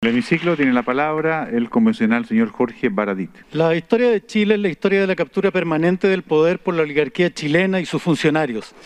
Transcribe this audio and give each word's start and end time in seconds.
El 0.00 0.10
hemiciclo 0.10 0.54
tiene 0.56 0.72
la 0.72 0.84
palabra 0.84 1.48
el 1.52 1.70
convencional 1.70 2.24
señor 2.24 2.50
Jorge 2.50 2.88
Baradit. 2.88 3.32
La 3.50 3.74
historia 3.74 4.08
de 4.10 4.24
Chile 4.24 4.54
es 4.54 4.60
la 4.60 4.68
historia 4.68 5.00
de 5.00 5.08
la 5.08 5.16
captura 5.16 5.50
permanente 5.50 6.06
del 6.06 6.22
poder 6.22 6.60
por 6.60 6.74
la 6.74 6.82
oligarquía 6.82 7.34
chilena 7.34 7.80
y 7.80 7.84
sus 7.84 8.00
funcionarios. 8.00 8.76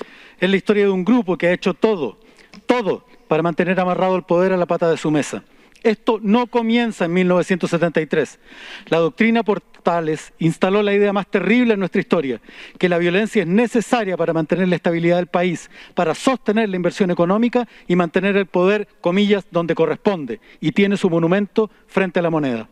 Es 0.40 0.48
la 0.48 0.56
historia 0.56 0.84
de 0.84 0.90
un 0.90 1.04
grupo 1.04 1.36
que 1.36 1.48
ha 1.48 1.52
hecho 1.52 1.74
todo, 1.74 2.18
todo, 2.64 3.04
para 3.28 3.42
mantener 3.42 3.78
amarrado 3.78 4.16
el 4.16 4.22
poder 4.22 4.54
a 4.54 4.56
la 4.56 4.64
pata 4.64 4.90
de 4.90 4.96
su 4.96 5.10
mesa. 5.10 5.44
Esto 5.82 6.20
no 6.22 6.46
comienza 6.46 7.06
en 7.06 7.12
1973. 7.12 8.38
La 8.86 8.98
doctrina 8.98 9.42
Portales 9.42 10.32
instaló 10.38 10.82
la 10.82 10.94
idea 10.94 11.12
más 11.12 11.26
terrible 11.26 11.74
en 11.74 11.80
nuestra 11.80 12.00
historia, 12.00 12.40
que 12.78 12.88
la 12.88 12.98
violencia 12.98 13.42
es 13.42 13.48
necesaria 13.48 14.16
para 14.16 14.32
mantener 14.32 14.68
la 14.68 14.76
estabilidad 14.76 15.16
del 15.16 15.26
país, 15.26 15.70
para 15.94 16.14
sostener 16.14 16.68
la 16.68 16.76
inversión 16.76 17.10
económica 17.10 17.66
y 17.88 17.96
mantener 17.96 18.36
el 18.36 18.46
poder, 18.46 18.86
comillas, 19.00 19.44
donde 19.50 19.74
corresponde, 19.74 20.40
y 20.60 20.70
tiene 20.72 20.96
su 20.96 21.10
monumento 21.10 21.68
frente 21.88 22.20
a 22.20 22.22
la 22.22 22.30
moneda. 22.30 22.68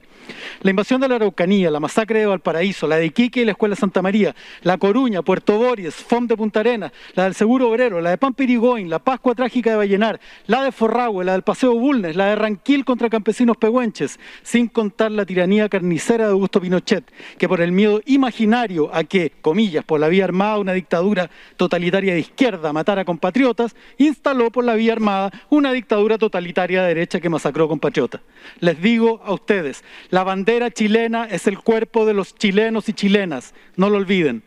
La 0.62 0.70
invasión 0.70 1.00
de 1.00 1.08
la 1.08 1.16
Araucanía, 1.16 1.70
la 1.70 1.80
masacre 1.80 2.20
de 2.20 2.26
Valparaíso, 2.26 2.86
la 2.86 2.96
de 2.96 3.06
Iquique 3.06 3.40
y 3.40 3.44
la 3.44 3.52
Escuela 3.52 3.74
Santa 3.74 4.02
María, 4.02 4.34
la 4.62 4.78
Coruña, 4.78 5.22
Puerto 5.22 5.58
Boris, 5.58 5.94
FOM 5.94 6.26
de 6.26 6.36
Punta 6.36 6.60
Arenas, 6.60 6.92
la 7.14 7.24
del 7.24 7.34
Seguro 7.34 7.68
Obrero, 7.68 8.00
la 8.00 8.10
de 8.10 8.18
Pampirigoin, 8.18 8.88
la 8.88 8.98
Pascua 8.98 9.34
Trágica 9.34 9.70
de 9.70 9.76
Vallenar, 9.76 10.20
la 10.46 10.62
de 10.62 10.72
Forragüe, 10.72 11.24
la 11.24 11.32
del 11.32 11.42
Paseo 11.42 11.74
Bulnes, 11.74 12.16
la 12.16 12.26
de 12.26 12.36
Ranquil 12.36 12.84
contra 12.84 12.99
campesinos 13.08 13.56
pehuenches, 13.56 14.18
sin 14.42 14.68
contar 14.68 15.10
la 15.12 15.24
tiranía 15.24 15.68
carnicera 15.68 16.26
de 16.26 16.32
Augusto 16.32 16.60
Pinochet, 16.60 17.10
que 17.38 17.48
por 17.48 17.60
el 17.60 17.72
miedo 17.72 18.02
imaginario 18.04 18.94
a 18.94 19.04
que, 19.04 19.32
comillas, 19.40 19.84
por 19.84 20.00
la 20.00 20.08
vía 20.08 20.24
armada 20.24 20.58
una 20.58 20.72
dictadura 20.72 21.30
totalitaria 21.56 22.12
de 22.12 22.20
izquierda 22.20 22.72
matara 22.72 23.04
compatriotas, 23.04 23.74
instaló 23.96 24.50
por 24.50 24.64
la 24.64 24.74
vía 24.74 24.92
armada 24.92 25.30
una 25.48 25.72
dictadura 25.72 26.18
totalitaria 26.18 26.82
de 26.82 26.88
derecha 26.88 27.20
que 27.20 27.28
masacró 27.28 27.68
compatriotas. 27.68 28.20
Les 28.58 28.80
digo 28.82 29.20
a 29.24 29.32
ustedes, 29.32 29.84
la 30.10 30.24
bandera 30.24 30.70
chilena 30.70 31.24
es 31.24 31.46
el 31.46 31.58
cuerpo 31.58 32.04
de 32.04 32.14
los 32.14 32.34
chilenos 32.34 32.88
y 32.88 32.92
chilenas, 32.92 33.54
no 33.76 33.88
lo 33.88 33.96
olviden. 33.96 34.42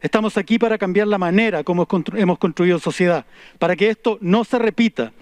Estamos 0.00 0.36
aquí 0.36 0.58
para 0.58 0.78
cambiar 0.78 1.08
la 1.08 1.18
manera 1.18 1.64
como 1.64 1.88
hemos 2.14 2.38
construido 2.38 2.78
sociedad, 2.78 3.26
para 3.58 3.74
que 3.74 3.90
esto 3.90 4.18
no 4.20 4.44
se 4.44 4.58
repita. 4.58 5.12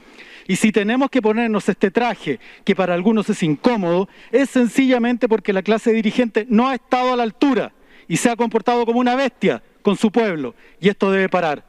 Y 0.48 0.56
si 0.56 0.72
tenemos 0.72 1.10
que 1.10 1.22
ponernos 1.22 1.68
este 1.68 1.90
traje, 1.90 2.38
que 2.64 2.76
para 2.76 2.94
algunos 2.94 3.28
es 3.28 3.42
incómodo, 3.42 4.08
es 4.30 4.50
sencillamente 4.50 5.28
porque 5.28 5.52
la 5.52 5.62
clase 5.62 5.92
dirigente 5.92 6.46
no 6.48 6.68
ha 6.68 6.74
estado 6.74 7.12
a 7.12 7.16
la 7.16 7.24
altura 7.24 7.72
y 8.08 8.16
se 8.16 8.30
ha 8.30 8.36
comportado 8.36 8.86
como 8.86 9.00
una 9.00 9.16
bestia 9.16 9.62
con 9.82 9.96
su 9.96 10.10
pueblo. 10.10 10.54
Y 10.80 10.88
esto 10.88 11.10
debe 11.10 11.28
parar. 11.28 11.64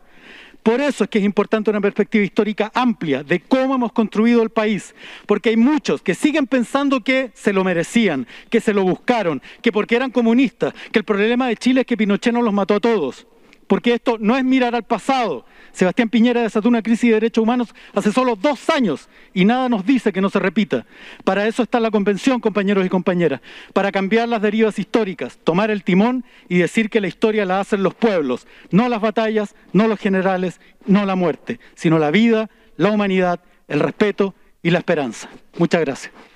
Por 0.62 0.82
eso 0.82 1.06
es 1.06 1.10
que 1.10 1.20
es 1.20 1.24
importante 1.24 1.70
una 1.70 1.80
perspectiva 1.80 2.26
histórica 2.26 2.72
amplia 2.74 3.24
de 3.24 3.40
cómo 3.40 3.76
hemos 3.76 3.94
construido 3.94 4.44
el 4.44 4.50
país, 4.50 4.94
porque 5.26 5.50
hay 5.50 5.56
muchos 5.56 6.02
que 6.02 6.14
siguen 6.14 6.46
pensando 6.46 7.02
que 7.02 7.32
se 7.34 7.54
lo 7.54 7.64
merecían, 7.64 8.28
que 8.50 8.60
se 8.60 8.74
lo 8.74 8.84
buscaron, 8.84 9.42
que 9.62 9.72
porque 9.72 9.96
eran 9.96 10.12
comunistas, 10.12 10.74
que 10.92 11.00
el 11.00 11.06
problema 11.06 11.48
de 11.48 11.56
Chile 11.56 11.82
es 11.82 11.88
que 11.88 11.96
Pinochet 11.96 12.34
no 12.34 12.42
los 12.42 12.54
mató 12.54 12.76
a 12.76 12.80
todos 12.82 13.26
porque 13.68 13.94
esto 13.94 14.18
no 14.20 14.38
es 14.38 14.44
mirar 14.44 14.76
al 14.76 14.84
pasado. 14.84 15.46
Sebastián 15.72 16.10
Piñera 16.10 16.42
desató 16.42 16.68
una 16.68 16.82
crisis 16.82 17.10
de 17.10 17.16
derechos 17.16 17.44
humanos 17.44 17.76
hace 17.94 18.12
solo 18.12 18.36
dos 18.36 18.70
años 18.70 19.10
y 19.34 19.46
nada 19.46 19.70
nos 19.70 19.86
dice 19.86 20.12
que 20.12 20.22
no 20.22 20.30
se 20.30 20.40
repita. 20.40 20.86
Para 21.24 21.48
eso 21.48 21.62
está 21.62 21.80
la 21.80 21.92
convención, 21.92 22.40
compañeros 22.40 22.86
y 22.86 22.90
compañeras, 22.90 23.42
para 23.74 23.92
cambiar 23.92 24.28
las 24.28 24.42
derivas 24.42 24.80
históricas, 24.80 25.38
tomar 25.44 25.70
el 25.70 25.84
timón 25.84 26.26
y 26.50 26.58
decir 26.58 26.90
que 26.90 27.02
la 27.02 27.08
historia 27.08 27.46
la 27.46 27.60
hacen 27.60 27.84
los 27.84 27.94
pueblos, 27.94 28.48
no 28.72 28.90
las 28.90 29.02
batallas, 29.02 29.56
no 29.74 29.88
los 29.88 30.00
generales, 30.00 30.60
no 30.86 31.06
la 31.06 31.16
muerte, 31.16 31.60
sino 31.76 32.00
la 32.00 32.10
vida, 32.10 32.50
la 32.78 32.92
humanidad, 32.92 33.42
el 33.68 33.80
respeto 33.80 34.34
y 34.64 34.72
la 34.72 34.80
esperanza. 34.80 35.30
Muchas 35.58 35.82
gracias. 35.82 36.27